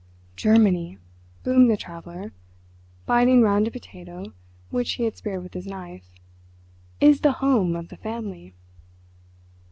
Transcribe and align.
"Germany," 0.35 0.97
boomed 1.43 1.69
the 1.69 1.77
Traveller, 1.77 2.33
biting 3.05 3.43
round 3.43 3.67
a 3.67 3.69
potato 3.69 4.33
which 4.71 4.93
he 4.93 5.03
had 5.03 5.15
speared 5.15 5.43
with 5.43 5.53
his 5.53 5.67
knife, 5.67 6.09
"is 6.99 7.21
the 7.21 7.33
home 7.33 7.75
of 7.75 7.89
the 7.89 7.97
Family." 7.97 8.55